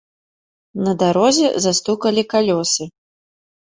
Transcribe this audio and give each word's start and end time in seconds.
На 0.85 0.91
дарозе 1.03 1.47
застукалі 1.69 2.27
калёсы. 2.35 2.93